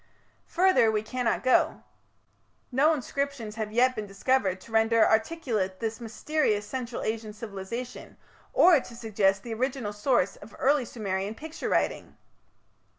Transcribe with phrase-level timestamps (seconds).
[0.47, 1.83] Further we cannot go.
[2.71, 8.17] No inscriptions have yet been discovered to render articulate this mysterious Central Asian civilization,
[8.51, 12.17] or to suggest the original source of early Sumerian picture writing.